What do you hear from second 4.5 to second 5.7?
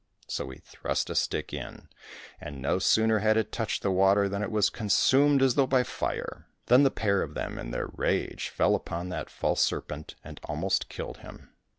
consumed as though